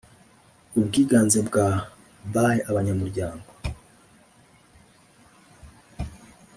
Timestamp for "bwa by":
1.47-2.47